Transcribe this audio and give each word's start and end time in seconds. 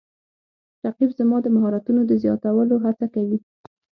رقیب 0.85 1.11
زما 1.19 1.37
د 1.41 1.47
مهارتونو 1.55 2.01
د 2.05 2.11
زیاتولو 2.23 2.75
هڅه 2.85 3.05
کوي 3.13 3.37